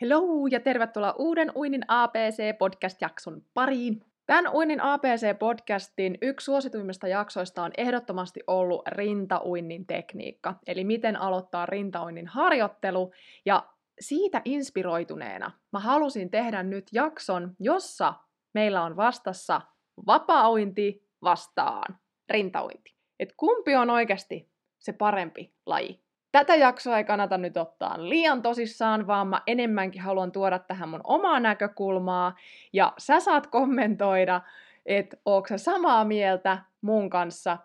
[0.00, 4.04] Hello ja tervetuloa uuden Uinin APC-podcast-jakson pariin.
[4.26, 12.26] Tämän Uinin APC-podcastin yksi suosituimmista jaksoista on ehdottomasti ollut rintauinnin tekniikka, eli miten aloittaa rintauinnin
[12.26, 13.12] harjoittelu.
[13.46, 13.68] Ja
[14.00, 18.14] siitä inspiroituneena mä halusin tehdä nyt jakson, jossa
[18.54, 19.60] meillä on vastassa
[20.06, 21.98] vapauinti vastaan
[22.30, 22.96] rintauinti.
[23.20, 26.05] Et kumpi on oikeasti se parempi laji?
[26.36, 31.00] Tätä jaksoa ei kannata nyt ottaa liian tosissaan, vaan mä enemmänkin haluan tuoda tähän mun
[31.04, 32.34] omaa näkökulmaa,
[32.72, 34.40] ja sä saat kommentoida,
[34.86, 37.58] että onko sä samaa mieltä mun kanssa,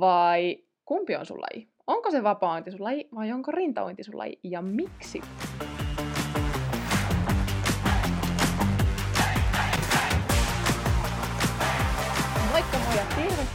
[0.00, 1.68] vai kumpi on sun laji?
[1.86, 5.20] Onko se vapaa sun laji, vai onko rintaointi sun laji, ja miksi?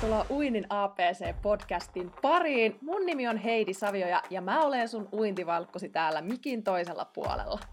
[0.01, 2.77] Tervetuloa Uinin APC-podcastin pariin.
[2.81, 7.59] Mun nimi on Heidi Savioja ja mä olen sun uintivalkkosi täällä mikin toisella puolella.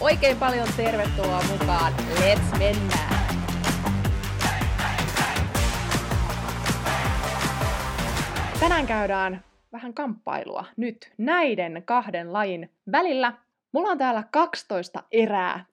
[0.00, 1.92] Oikein paljon tervetuloa mukaan.
[1.92, 3.36] Let's mennään!
[8.60, 13.32] Tänään käydään vähän kamppailua nyt näiden kahden lajin välillä.
[13.72, 15.64] Mulla on täällä 12 erää,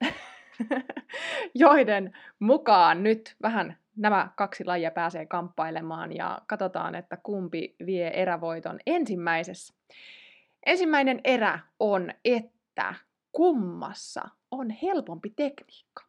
[1.55, 8.80] joiden mukaan nyt vähän nämä kaksi lajia pääsee kamppailemaan ja katsotaan, että kumpi vie erävoiton
[8.86, 9.73] ensimmäisessä.
[10.66, 12.94] Ensimmäinen erä on, että
[13.38, 16.03] kummassa on helpompi tekniikka?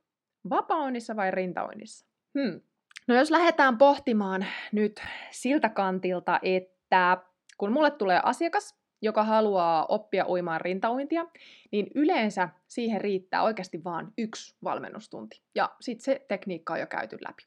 [0.51, 2.07] Vapaoinnissa vai rintaoinnissa?
[2.39, 2.61] Hmm.
[3.07, 7.17] No jos lähdetään pohtimaan nyt siltä kantilta, että
[7.59, 11.27] kun mulle tulee asiakas, joka haluaa oppia uimaan rintauintia,
[11.73, 15.43] niin yleensä siihen riittää oikeasti vain yksi valmennustunti.
[15.55, 17.47] Ja sitten se tekniikka on jo käyty läpi.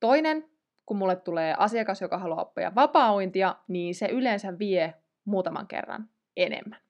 [0.00, 0.50] Toinen,
[0.86, 4.94] kun mulle tulee asiakas, joka haluaa oppia vapaa-uintia, niin se yleensä vie
[5.24, 6.80] muutaman kerran enemmän.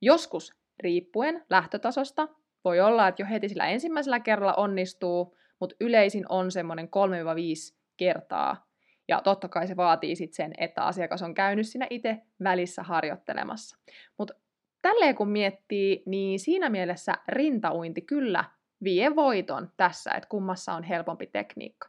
[0.00, 2.28] Joskus riippuen lähtötasosta.
[2.64, 8.68] Voi olla, että jo heti sillä ensimmäisellä kerralla onnistuu, mutta yleisin on semmoinen 3-5 kertaa.
[9.08, 13.78] Ja totta kai se vaatii sitten sen, että asiakas on käynyt siinä itse välissä harjoittelemassa.
[14.18, 14.34] Mutta
[14.82, 18.44] tälleen kun miettii, niin siinä mielessä rintauinti kyllä
[18.84, 21.88] vie voiton tässä, että kummassa on helpompi tekniikka.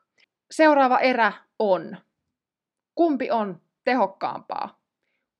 [0.52, 1.98] Seuraava erä on,
[2.96, 4.79] kumpi on tehokkaampaa?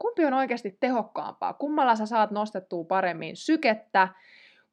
[0.02, 1.54] Kumpi on oikeasti tehokkaampaa?
[1.54, 4.08] Kummalla sä saat nostettua paremmin sykettä?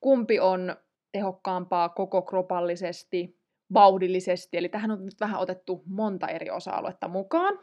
[0.01, 0.77] Kumpi on
[1.13, 3.39] tehokkaampaa koko kropallisesti,
[3.75, 4.57] vauhdillisesti?
[4.57, 7.59] Eli tähän on nyt vähän otettu monta eri osa-aluetta mukaan.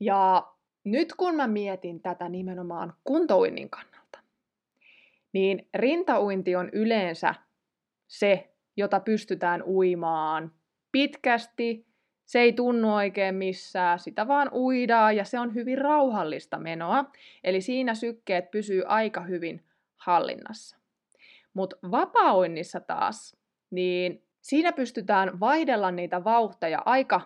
[0.00, 0.46] Ja
[0.84, 4.18] nyt kun mä mietin tätä nimenomaan kuntouinnin kannalta,
[5.32, 7.34] niin rintauinti on yleensä
[8.06, 10.52] se, jota pystytään uimaan
[10.92, 11.86] pitkästi
[12.26, 17.04] se ei tunnu oikein missään, sitä vaan uidaa ja se on hyvin rauhallista menoa,
[17.44, 19.64] eli siinä sykkeet pysyy aika hyvin
[19.96, 20.76] hallinnassa.
[21.54, 23.36] Mutta vapaoinnissa taas,
[23.70, 27.20] niin siinä pystytään vaihdella niitä vauhteja aika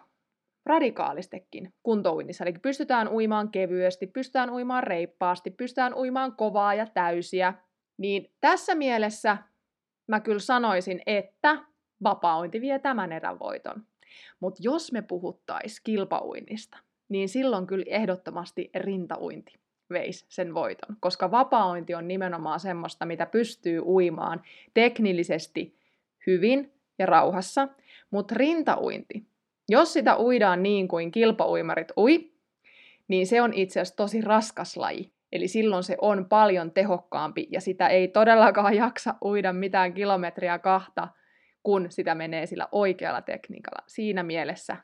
[0.66, 2.44] radikaalistekin kuntouinnissa.
[2.44, 7.54] Eli pystytään uimaan kevyesti, pystytään uimaan reippaasti, pystytään uimaan kovaa ja täysiä.
[7.96, 9.36] Niin tässä mielessä
[10.06, 11.58] mä kyllä sanoisin, että
[12.02, 13.89] vapaointi vie tämän erän voiton.
[14.40, 16.78] Mutta jos me puhuttaisiin kilpauinnista,
[17.08, 19.54] niin silloin kyllä ehdottomasti rintauinti
[19.90, 24.42] veisi sen voiton, koska vapaointi on nimenomaan semmoista, mitä pystyy uimaan
[24.74, 25.78] teknillisesti
[26.26, 27.68] hyvin ja rauhassa,
[28.10, 29.26] mutta rintauinti,
[29.68, 32.32] jos sitä uidaan niin kuin kilpauimarit ui,
[33.08, 35.12] niin se on itse asiassa tosi raskas laji.
[35.32, 41.08] Eli silloin se on paljon tehokkaampi ja sitä ei todellakaan jaksa uida mitään kilometriä kahta
[41.62, 43.84] kun sitä menee sillä oikealla tekniikalla.
[43.86, 44.76] Siinä mielessä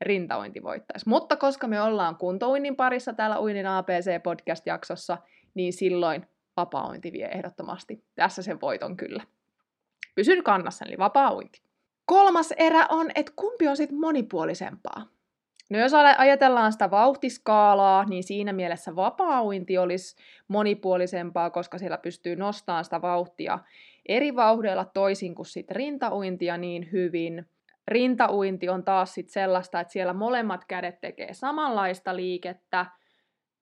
[0.00, 1.08] rintaointi voittaisi.
[1.08, 5.18] Mutta koska me ollaan kuntouinnin parissa täällä Uinin APC-podcast-jaksossa,
[5.54, 9.22] niin silloin vapaa-ointi vie ehdottomasti tässä sen voiton kyllä.
[10.14, 11.62] Pysyn kannassa, eli vapaa-ointi.
[12.06, 15.06] Kolmas erä on, että kumpi on sitten monipuolisempaa.
[15.70, 20.16] No jos ajatellaan sitä vauhtiskaalaa, niin siinä mielessä vapaa-uinti olisi
[20.48, 23.58] monipuolisempaa, koska siellä pystyy nostamaan sitä vauhtia
[24.08, 27.46] eri vauhdeilla toisin kuin sit rintauintia niin hyvin.
[27.88, 32.86] Rintauinti on taas sit sellaista, että siellä molemmat kädet tekee samanlaista liikettä,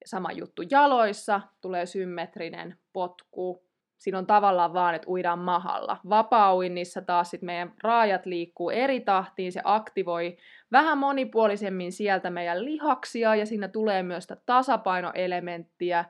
[0.04, 3.66] sama juttu jaloissa, tulee symmetrinen potku,
[3.98, 5.98] Siinä on tavallaan vaan, että uidaan mahalla.
[6.08, 10.36] Vapaa-uinnissa taas sit meidän raajat liikkuu eri tahtiin, se aktivoi
[10.72, 16.04] vähän monipuolisemmin sieltä meidän lihaksia ja siinä tulee myös sitä tasapainoelementtiä,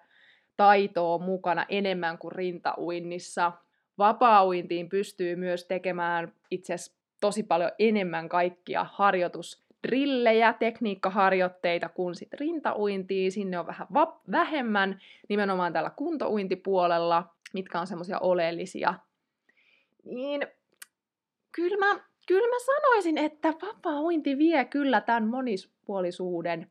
[0.56, 3.52] taitoa mukana enemmän kuin rintauinnissa.
[3.98, 13.32] Vapaa-uintiin pystyy myös tekemään itse asiassa tosi paljon enemmän kaikkia harjoitusdrillejä, tekniikkaharjoitteita kuin sit rintauintiin.
[13.32, 18.94] Sinne on vähän va- vähemmän nimenomaan tällä kuntouintipuolella, mitkä on semmoisia oleellisia.
[20.04, 20.46] Niin
[21.52, 26.70] kyllä mä, kyllä mä sanoisin, että vapaa-uinti vie kyllä tämän monispuolisuuden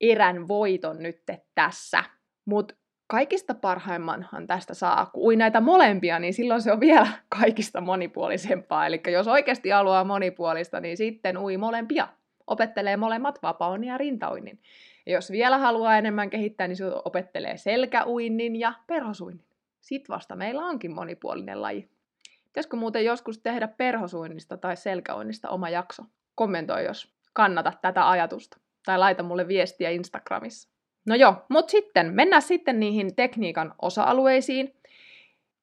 [0.00, 1.22] erän voiton nyt
[1.54, 2.04] tässä.
[2.44, 2.74] Mutta
[3.06, 7.08] kaikista parhaimmanhan tästä saa, ui näitä molempia, niin silloin se on vielä
[7.40, 8.86] kaikista monipuolisempaa.
[8.86, 12.08] Eli jos oikeasti haluaa monipuolista, niin sitten ui molempia.
[12.46, 14.60] Opettelee molemmat vapaun ja rintauinnin.
[15.06, 19.46] Ja jos vielä haluaa enemmän kehittää, niin se opettelee selkäuinnin ja perhosuinnin.
[19.80, 21.88] Sitten vasta meillä onkin monipuolinen laji.
[22.44, 26.02] Pitäisikö muuten joskus tehdä perhosuinnista tai selkäuinnista oma jakso?
[26.34, 28.58] Kommentoi, jos kannatat tätä ajatusta.
[28.84, 30.73] Tai laita mulle viestiä Instagramissa.
[31.06, 34.74] No joo, mutta sitten mennään sitten niihin tekniikan osa-alueisiin.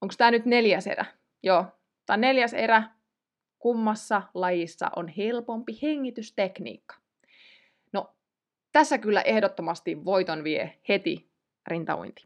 [0.02, 1.06] Onko tämä nyt neljäs erä?
[1.44, 1.66] Joo,
[2.06, 2.84] tämä neljäs erä.
[3.60, 6.96] Kummassa lajissa on helpompi hengitystekniikka?
[7.94, 8.14] No,
[8.72, 11.30] tässä kyllä ehdottomasti voiton vie heti
[11.68, 12.26] rintauinti.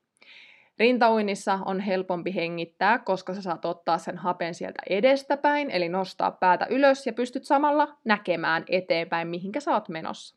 [0.80, 6.68] Rintauinnissa on helpompi hengittää, koska sä saat ottaa sen hapen sieltä edestäpäin, eli nostaa päätä
[6.70, 10.36] ylös ja pystyt samalla näkemään eteenpäin, mihinkä sä oot menossa.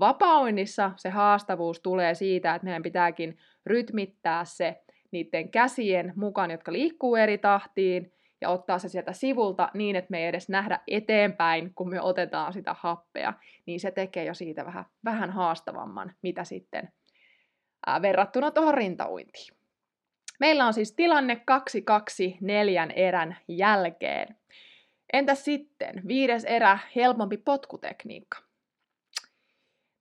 [0.00, 7.16] Vapaoinnissa se haastavuus tulee siitä, että meidän pitääkin rytmittää se niiden käsien mukaan, jotka liikkuu
[7.16, 11.90] eri tahtiin, ja ottaa se sieltä sivulta niin, että me ei edes nähdä eteenpäin, kun
[11.90, 13.32] me otetaan sitä happea,
[13.66, 16.92] niin se tekee jo siitä vähän, vähän haastavamman, mitä sitten
[17.86, 19.56] ää, verrattuna tuohon rintauintiin.
[20.40, 21.42] Meillä on siis tilanne
[22.34, 24.36] 2-2 neljän erän jälkeen.
[25.12, 28.49] Entä sitten viides erä, helpompi potkutekniikka?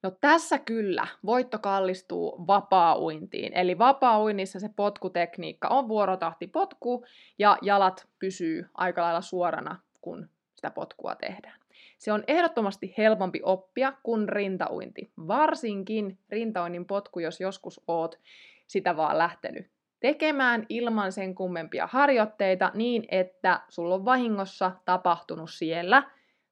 [0.03, 3.53] No tässä kyllä voitto kallistuu vapaa-uintiin.
[3.53, 7.05] Eli vapaa-uinnissa se potkutekniikka on vuorotahti potku
[7.39, 11.59] ja jalat pysyy aika lailla suorana, kun sitä potkua tehdään.
[11.97, 15.11] Se on ehdottomasti helpompi oppia kuin rintauinti.
[15.27, 18.19] Varsinkin rintauinnin potku, jos joskus oot
[18.67, 19.67] sitä vaan lähtenyt
[19.99, 26.03] tekemään ilman sen kummempia harjoitteita niin, että sulla on vahingossa tapahtunut siellä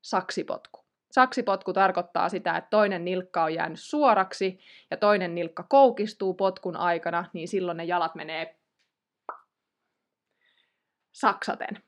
[0.02, 0.87] saksipotku.
[1.12, 4.60] Saksipotku tarkoittaa sitä, että toinen nilkka on jäänyt suoraksi
[4.92, 8.56] ja toinen nilkka koukistuu potkun aikana, niin silloin ne jalat menee
[11.12, 11.84] saksaten.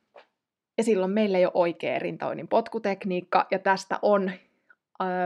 [0.77, 4.31] Ja silloin meillä ei ole oikea rintaoinnin potkutekniikka, ja tästä on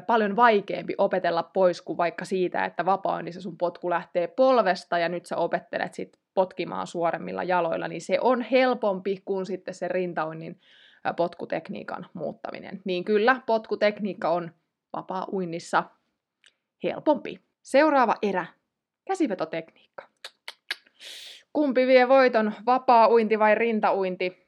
[0.08, 5.26] paljon vaikeampi opetella pois kuin vaikka siitä, että vapaoinnissa sun potku lähtee polvesta ja nyt
[5.26, 10.60] sä opettelet sit potkimaan suoremmilla jaloilla, niin se on helpompi kuin sitten se rintaoinnin
[11.18, 12.82] potkutekniikan muuttaminen.
[12.86, 14.52] Niin kyllä, potkutekniikka on
[14.94, 15.84] vapaa-uinnissa
[16.84, 17.40] helpompi.
[17.62, 18.46] Seuraava erä,
[19.08, 20.08] käsivetotekniikka.
[21.54, 24.48] Kumpi vie voiton, vapaa-uinti vai rintauinti?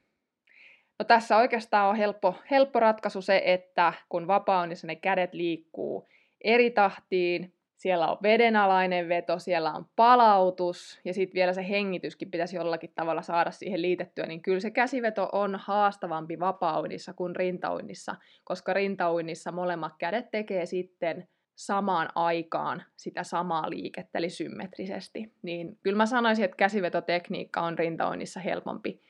[0.99, 6.07] No tässä oikeastaan on helppo, helppo ratkaisu se, että kun vapaa-uinnissa ne kädet liikkuu
[6.43, 12.55] eri tahtiin, siellä on vedenalainen veto, siellä on palautus ja sitten vielä se hengityskin pitäisi
[12.55, 18.73] jollakin tavalla saada siihen liitettyä, niin kyllä se käsiveto on haastavampi vapaunnissa kuin rintauinnissa, koska
[18.73, 25.33] rintauinnissa molemmat kädet tekee sitten samaan aikaan sitä samaa liikettä, eli symmetrisesti.
[25.41, 29.01] Niin kyllä mä sanoisin, että käsivetotekniikka on rintauinnissa helpompi,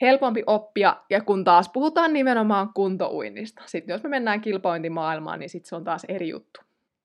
[0.00, 3.62] helpompi oppia, ja kun taas puhutaan nimenomaan kuntouinnista.
[3.66, 6.60] Sitten jos me mennään kilpaointimaailmaan, niin sitten se on taas eri juttu.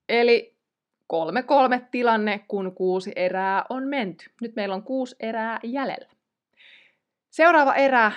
[0.09, 0.54] Eli
[1.07, 4.25] kolme kolme tilanne, kun kuusi erää on menty.
[4.41, 6.09] Nyt meillä on kuusi erää jäljellä.
[7.29, 8.11] Seuraava erä,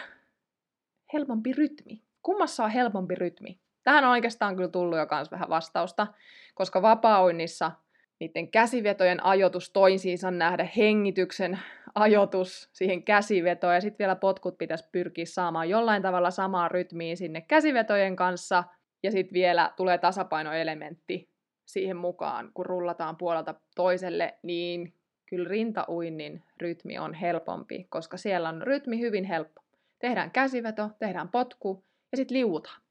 [1.12, 2.02] helpompi rytmi.
[2.22, 3.60] Kummassa on helpompi rytmi?
[3.82, 6.06] Tähän on oikeastaan kyllä tullut jo kans vähän vastausta,
[6.54, 7.72] koska vapauinnissa
[8.20, 11.58] niiden käsivetojen ajoitus toisiinsa nähdä, hengityksen
[11.94, 17.40] ajoitus siihen käsivetoon ja sitten vielä potkut pitäisi pyrkiä saamaan jollain tavalla samaan rytmiin sinne
[17.40, 18.64] käsivetojen kanssa
[19.02, 21.28] ja sitten vielä tulee tasapainoelementti
[21.68, 24.94] siihen mukaan, kun rullataan puolelta toiselle, niin
[25.26, 29.62] kyllä rintauinnin rytmi on helpompi, koska siellä on rytmi hyvin helppo.
[29.98, 32.82] Tehdään käsiveto, tehdään potku ja sitten liuutaan.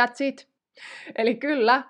[0.00, 0.48] That's it.
[1.18, 1.82] Eli kyllä,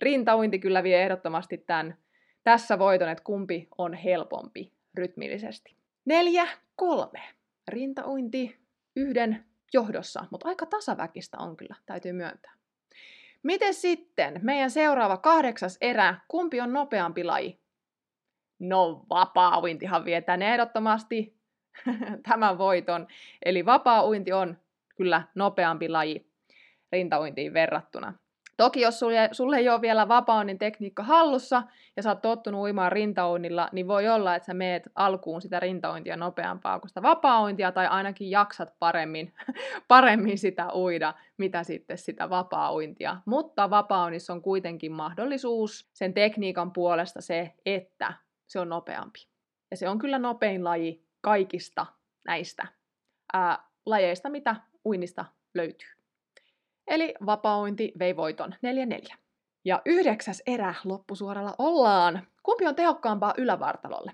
[0.00, 1.98] rintauinti kyllä vie ehdottomasti tämän,
[2.44, 5.76] tässä voiton, että kumpi on helpompi rytmillisesti.
[6.04, 7.22] Neljä, kolme.
[7.68, 8.56] Rintauinti
[8.96, 12.61] yhden johdossa, mutta aika tasaväkistä on kyllä, täytyy myöntää.
[13.42, 17.62] Miten sitten meidän seuraava kahdeksas erä, kumpi on nopeampi laji?
[18.58, 21.40] No vapaa-uintihan vie ehdottomasti
[22.28, 23.06] tämän voiton.
[23.44, 24.58] Eli vapaa-uinti on
[24.96, 26.32] kyllä nopeampi laji
[26.92, 28.14] rintauintiin verrattuna.
[28.56, 31.62] Toki jos sulle, sulle ei ole vielä vapaunin tekniikka hallussa
[31.96, 36.16] ja sä oot tottunut uimaan rintauinnilla, niin voi olla, että sä meet alkuun sitä rintauintia
[36.16, 39.34] nopeampaa kuin sitä vapauintia, tai ainakin jaksat paremmin,
[39.88, 43.16] paremmin sitä uida, mitä sitten sitä vapauintia.
[43.24, 48.12] Mutta vapaunnissa on kuitenkin mahdollisuus sen tekniikan puolesta se, että
[48.46, 49.18] se on nopeampi.
[49.70, 51.86] Ja se on kyllä nopein laji kaikista
[52.24, 52.66] näistä
[53.32, 56.01] ää, lajeista, mitä uinnista löytyy.
[56.86, 58.54] Eli vapauinti vei voiton
[59.12, 59.16] 4-4.
[59.64, 62.26] Ja yhdeksäs erä loppusuoralla ollaan.
[62.42, 64.12] Kumpi on tehokkaampaa ylävartalolle?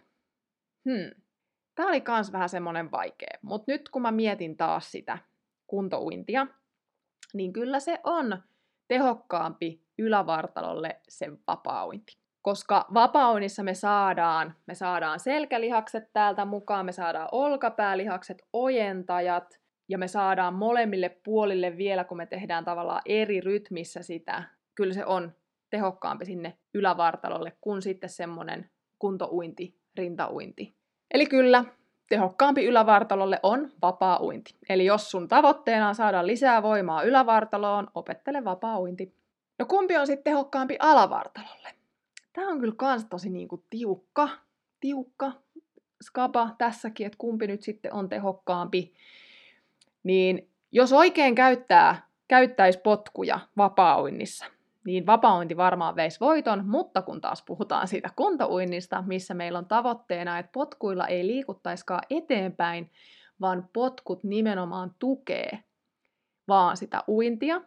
[0.84, 1.22] Hmm.
[1.74, 5.18] Tämä oli kans vähän semmonen vaikea, mutta nyt kun mä mietin taas sitä
[5.66, 6.46] kuntouintia,
[7.34, 8.42] niin kyllä se on
[8.88, 12.18] tehokkaampi ylävartalolle se vapauinti.
[12.42, 20.08] Koska vapaunnissa me saadaan, me saadaan selkälihakset täältä mukaan, me saadaan olkapäälihakset, ojentajat, ja me
[20.08, 24.42] saadaan molemmille puolille vielä, kun me tehdään tavallaan eri rytmissä sitä,
[24.74, 25.32] kyllä se on
[25.70, 30.74] tehokkaampi sinne ylävartalolle kuin sitten semmoinen kuntouinti, rintauinti.
[31.10, 31.64] Eli kyllä,
[32.08, 34.54] tehokkaampi ylävartalolle on vapaa uinti.
[34.68, 39.14] Eli jos sun tavoitteena on saada lisää voimaa ylävartaloon, opettele vapaa uinti.
[39.58, 41.68] No kumpi on sitten tehokkaampi alavartalolle?
[42.32, 44.28] Tämä on kyllä kans tosi niinku tiukka,
[44.80, 45.32] tiukka
[46.02, 48.94] skapa tässäkin, että kumpi nyt sitten on tehokkaampi
[50.02, 54.46] niin jos oikein käyttää, käyttäisi potkuja vapaa-uinnissa,
[54.86, 60.38] niin vapaa varmaan veisi voiton, mutta kun taas puhutaan siitä kuntouinnista, missä meillä on tavoitteena,
[60.38, 62.90] että potkuilla ei liikuttaiskaan eteenpäin,
[63.40, 65.58] vaan potkut nimenomaan tukee
[66.48, 67.60] vaan sitä uintia,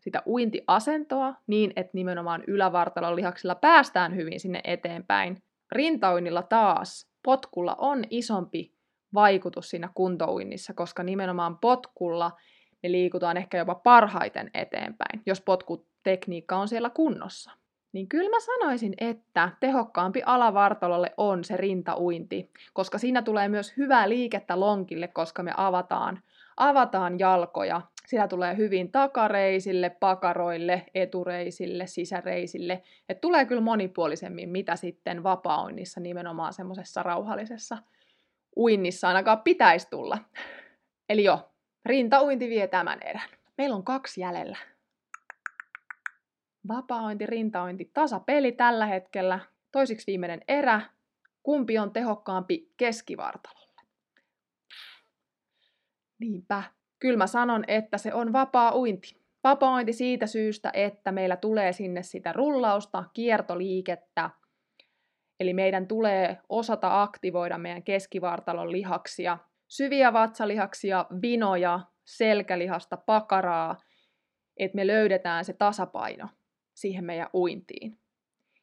[0.00, 5.42] sitä uintiasentoa niin, että nimenomaan ylävartalon lihaksilla päästään hyvin sinne eteenpäin.
[5.72, 8.73] Rintauinnilla taas potkulla on isompi
[9.14, 12.32] vaikutus siinä kuntouinnissa, koska nimenomaan potkulla
[12.82, 17.50] me liikutaan ehkä jopa parhaiten eteenpäin, jos potkutekniikka on siellä kunnossa.
[17.92, 24.08] Niin kyllä mä sanoisin, että tehokkaampi alavartalolle on se rintauinti, koska siinä tulee myös hyvää
[24.08, 26.22] liikettä lonkille, koska me avataan,
[26.56, 27.80] avataan jalkoja.
[28.06, 32.82] Siinä tulee hyvin takareisille, pakaroille, etureisille, sisäreisille.
[33.08, 35.62] Et tulee kyllä monipuolisemmin, mitä sitten vapaa
[36.00, 37.78] nimenomaan semmoisessa rauhallisessa
[38.56, 40.18] uinnissa ainakaan pitäisi tulla.
[41.08, 41.52] Eli jo,
[41.84, 43.28] rintauinti vie tämän erän.
[43.58, 44.58] Meillä on kaksi jäljellä.
[46.68, 49.38] Vapaaointi, rintaointi, tasapeli tällä hetkellä.
[49.72, 50.80] Toisiksi viimeinen erä.
[51.42, 53.82] Kumpi on tehokkaampi keskivartalolle?
[56.20, 56.62] Niinpä.
[56.98, 59.20] Kyllä mä sanon, että se on vapaa uinti.
[59.44, 64.30] Vapaa uinti siitä syystä, että meillä tulee sinne sitä rullausta, kiertoliikettä,
[65.40, 69.38] Eli meidän tulee osata aktivoida meidän keskivartalon lihaksia,
[69.68, 73.76] syviä vatsalihaksia, vinoja, selkälihasta, pakaraa,
[74.56, 76.28] että me löydetään se tasapaino
[76.74, 77.98] siihen meidän uintiin.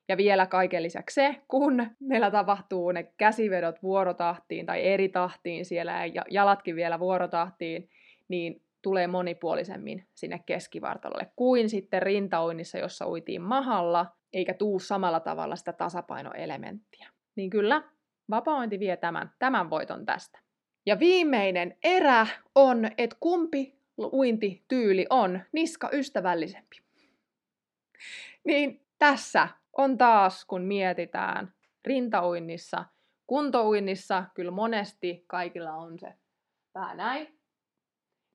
[0.09, 6.05] Ja vielä kaiken lisäksi se, kun meillä tapahtuu ne käsivedot vuorotahtiin tai eri tahtiin siellä
[6.05, 7.89] ja jalatkin vielä vuorotahtiin,
[8.27, 15.55] niin tulee monipuolisemmin sinne keskivartalolle kuin sitten rintauinnissa, jossa uitiin mahalla eikä tuu samalla tavalla
[15.55, 17.09] sitä tasapainoelementtiä.
[17.35, 17.83] Niin kyllä,
[18.29, 20.39] vapaointi vie tämän, tämän voiton tästä.
[20.85, 23.81] Ja viimeinen erä on, että kumpi
[24.13, 26.81] uintityyli on niska ystävällisempi.
[28.43, 29.47] Niin tässä
[29.77, 31.53] on taas, kun mietitään
[31.85, 32.85] rintauinnissa,
[33.27, 36.13] kuntouinnissa, kyllä monesti kaikilla on se
[36.75, 37.39] vähän näin,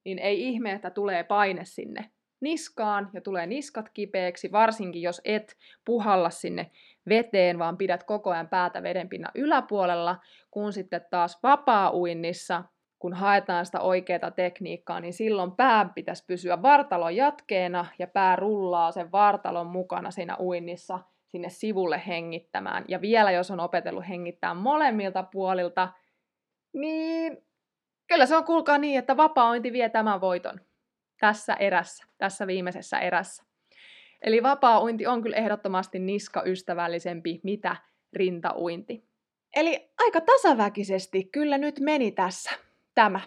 [0.05, 2.11] niin ei ihme, että tulee paine sinne
[2.47, 6.71] niskaan ja tulee niskat kipeäksi, varsinkin jos et puhalla sinne
[7.09, 10.17] veteen, vaan pidät koko ajan päätä vedenpinnan yläpuolella,
[10.51, 12.65] kun sitten taas vapaa-uinnissa,
[12.99, 18.93] kun haetaan sitä oikeaa tekniikkaa, niin silloin pää pitäisi pysyä vartalon jatkeena ja pää rullaa
[18.93, 22.85] sen vartalon mukana siinä uinnissa sinne sivulle hengittämään.
[22.89, 25.89] Ja vielä jos on opetellut hengittää molemmilta puolilta,
[26.73, 27.39] niin
[28.09, 30.61] kyllä se on kuulkaa niin, että vapaa-ointi vie tämän voiton
[31.21, 33.45] tässä erässä, tässä viimeisessä erässä.
[34.23, 37.77] Eli vapaa-uinti on kyllä ehdottomasti niskaystävällisempi mitä
[38.13, 39.05] rintauinti.
[39.57, 42.51] Eli aika tasaväkisesti kyllä nyt meni tässä
[42.95, 43.21] tämä.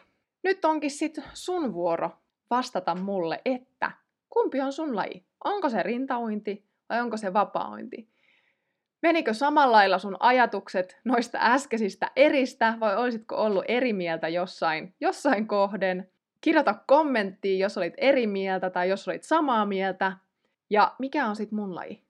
[0.43, 2.12] Nyt onkin sitten sun vuoro
[2.50, 3.91] vastata mulle, että
[4.29, 5.25] kumpi on sun laji?
[5.43, 8.10] Onko se rintauinti vai onko se vapaa-uinti?
[9.01, 15.48] Menikö samalla lailla sun ajatukset noista äskeisistä eristä vai olisitko ollut eri mieltä jossain, jossain
[15.48, 16.12] kohden?
[16.41, 20.17] Kirjoita kommenttiin, jos olit eri mieltä tai jos olit samaa mieltä.
[20.69, 22.03] Ja mikä on sitten mun laji?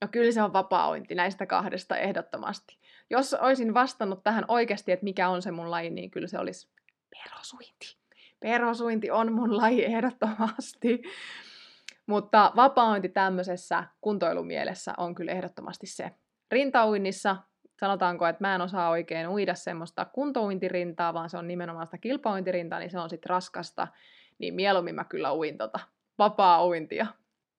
[0.00, 2.78] No kyllä se on vapaa näistä kahdesta ehdottomasti.
[3.10, 6.68] Jos olisin vastannut tähän oikeasti, että mikä on se mun laji, niin kyllä se olisi
[7.10, 7.96] perosuinti.
[8.40, 11.02] Perosuinti on mun laji ehdottomasti.
[12.06, 16.10] Mutta vapaaointi tämmöisessä kuntoilumielessä on kyllä ehdottomasti se.
[16.52, 17.36] Rintauinnissa
[17.82, 22.78] sanotaanko, että mä en osaa oikein uida semmoista kuntouintirintaa, vaan se on nimenomaan sitä kilpauintirintaa,
[22.78, 23.88] niin se on sitten raskasta,
[24.38, 25.80] niin mieluummin mä kyllä uin tota
[26.18, 27.06] vapaa-uintia.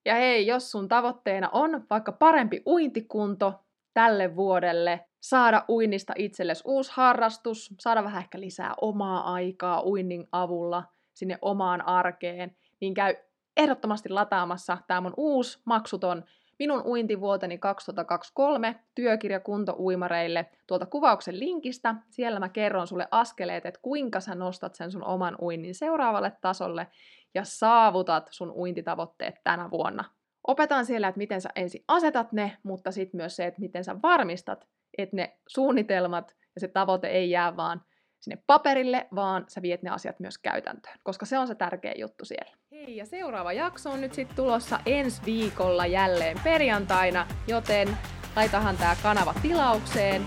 [0.06, 3.64] Ja hei, jos sun tavoitteena on vaikka parempi uintikunto
[3.94, 10.84] tälle vuodelle, saada uinnista itsellesi uusi harrastus, saada vähän ehkä lisää omaa aikaa uinnin avulla
[11.14, 13.16] sinne omaan arkeen, niin käy
[13.58, 16.24] ehdottomasti lataamassa tämä mun uusi maksuton
[16.60, 21.96] minun uintivuoteni 2023 työkirja kuntouimareille tuolta kuvauksen linkistä.
[22.10, 26.88] Siellä mä kerron sulle askeleet, että kuinka sä nostat sen sun oman uinnin seuraavalle tasolle
[27.34, 30.04] ja saavutat sun uintitavoitteet tänä vuonna.
[30.48, 34.02] Opetan siellä, että miten sä ensin asetat ne, mutta sitten myös se, että miten sä
[34.02, 34.68] varmistat,
[34.98, 37.82] että ne suunnitelmat ja se tavoite ei jää vaan
[38.24, 42.26] sinne paperille, vaan sä viet ne asiat myös käytäntöön, koska se on se tärkeä juttu
[42.26, 42.52] siellä.
[42.72, 47.98] Hei, ja seuraava jakso on nyt sitten tulossa ensi viikolla jälleen perjantaina, joten
[48.36, 50.26] laitahan tämä kanava tilaukseen,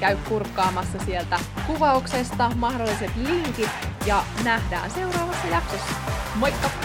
[0.00, 3.70] käy kurkkaamassa sieltä kuvauksesta mahdolliset linkit
[4.06, 5.94] ja nähdään seuraavassa jaksossa.
[6.34, 6.83] Moikka!